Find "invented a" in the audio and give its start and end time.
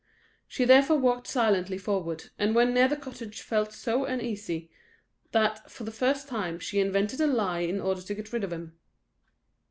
6.79-7.27